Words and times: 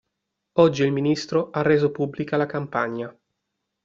Oggi 0.53 0.81
il 0.83 0.91
Ministro 0.91 1.51
ha 1.51 1.61
reso 1.61 1.91
pubblica 1.91 2.35
la 2.35 2.47
campagna. 2.47 3.15